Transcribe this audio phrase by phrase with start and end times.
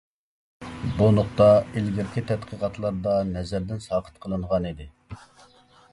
[1.01, 1.49] بۇ نۇقتا
[1.81, 4.93] ئىلگىرىكى تەتقىقاتلاردا نەزەردىن ساقىت قىلىنغانىدى.